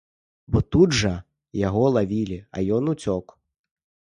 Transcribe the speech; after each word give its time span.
Бо 0.53 0.61
тут 0.75 0.95
жа 0.99 1.11
яго 1.67 1.83
лавілі, 1.99 2.39
а 2.57 2.65
ён 2.79 2.83
уцёк. 2.95 3.25